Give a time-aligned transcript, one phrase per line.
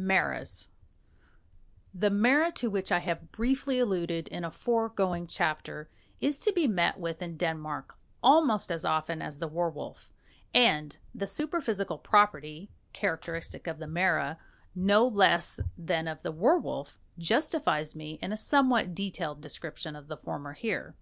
[0.00, 0.68] MARAS
[1.92, 5.90] The mara, to which I have briefly alluded in a foregoing chapter,
[6.20, 10.12] is to be met with in Denmark almost as often as the werwolf;
[10.54, 14.38] and the superphysical property, characteristic of the mara
[14.72, 20.16] no less than of the werwolf, justifies me in a somewhat detailed description of the
[20.18, 20.94] former here.